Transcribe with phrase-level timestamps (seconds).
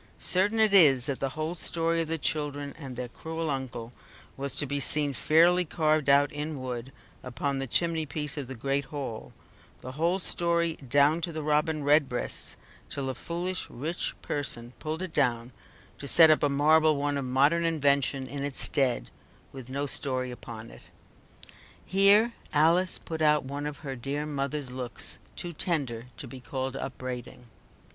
[0.17, 3.93] Certain it is that the whole story of the children and their cruel uncle
[4.35, 8.55] was to be seen fairly carved out in wood upon the chimney piece of the
[8.55, 9.31] great hall,
[9.81, 12.57] the whole story down to the Robin Redbreasts,
[12.89, 15.51] till a foolish rich person pulled it down
[15.99, 19.11] to set up a marble one of modern invention in its stead,
[19.51, 20.81] with no story upon it.
[21.85, 26.75] Here Alice put out one of her dear mother's looks, too tender to be called
[26.75, 27.49] upbraiding.